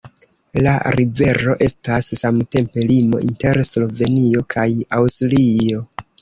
La 0.67 0.71
rivero 0.93 1.53
estas 1.65 2.07
samtempe 2.21 2.85
limo 2.93 3.21
inter 3.27 3.61
Slovenio 3.73 4.43
kaj 4.55 4.67
Aŭstrio. 5.01 5.85